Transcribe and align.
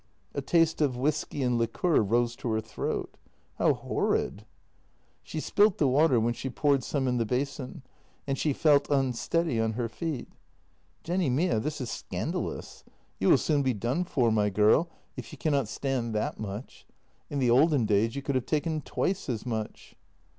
A 0.33 0.41
taste 0.41 0.81
of 0.81 0.97
whisky 0.97 1.43
and 1.43 1.59
liqueur 1.59 1.99
rose 2.01 2.35
to 2.37 2.49
her 2.53 2.59
throat. 2.59 3.17
How 3.59 3.75
horrid! 3.75 4.45
She 5.21 5.39
spilt 5.39 5.77
the 5.77 5.87
water 5.87 6.19
when 6.19 6.33
she 6.33 6.49
poured 6.49 6.83
some 6.83 7.07
in 7.07 7.17
the 7.17 7.23
basin, 7.27 7.83
and 8.25 8.35
she 8.35 8.51
felt 8.51 8.89
unsteady 8.89 9.59
on 9.61 9.73
her 9.73 9.87
feet. 9.87 10.27
Jenny 11.03 11.29
mia, 11.29 11.59
this 11.59 11.79
is 11.79 11.91
scandalous. 11.91 12.83
You 13.19 13.29
will 13.29 13.37
soon 13.37 13.61
be 13.61 13.75
done 13.75 14.03
for, 14.03 14.31
my 14.31 14.49
girl, 14.49 14.89
if 15.15 15.31
you 15.31 15.37
cannot 15.37 15.67
stand 15.67 16.15
that 16.15 16.33
JENNY 16.37 16.37
213 16.37 16.55
much. 16.65 16.87
In 17.29 17.37
the 17.37 17.51
olden 17.51 17.85
days 17.85 18.15
you 18.15 18.23
could 18.23 18.33
have 18.33 18.47
taken 18.47 18.81
twice 18.81 19.29
as 19.29 19.45
much. 19.45 19.93